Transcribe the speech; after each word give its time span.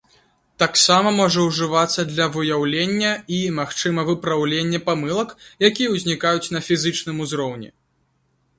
Таксама 0.61 1.09
можа 1.17 1.39
ўжывацца 1.47 2.05
для 2.13 2.25
выяўлення 2.37 3.11
і, 3.41 3.43
магчыма, 3.61 4.07
выпраўлення 4.09 4.79
памылак, 4.89 5.37
якія 5.69 5.93
узнікаюць 5.99 6.51
на 6.57 6.67
фізічным 6.69 7.17
узроўні. 7.27 7.69